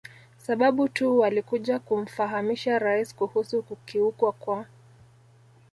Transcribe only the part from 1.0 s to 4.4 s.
walikuja kumfahamisha Rais kuhusu kukiukwa